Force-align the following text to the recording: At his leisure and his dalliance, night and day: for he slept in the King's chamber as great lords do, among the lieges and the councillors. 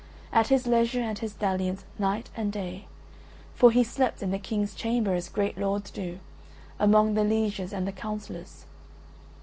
At 0.33 0.47
his 0.47 0.65
leisure 0.65 1.03
and 1.03 1.19
his 1.19 1.33
dalliance, 1.35 1.85
night 1.99 2.31
and 2.35 2.51
day: 2.51 2.87
for 3.53 3.69
he 3.69 3.83
slept 3.83 4.23
in 4.23 4.31
the 4.31 4.39
King's 4.39 4.73
chamber 4.73 5.13
as 5.13 5.29
great 5.29 5.59
lords 5.59 5.91
do, 5.91 6.17
among 6.79 7.13
the 7.13 7.23
lieges 7.23 7.71
and 7.71 7.87
the 7.87 7.91
councillors. 7.91 8.65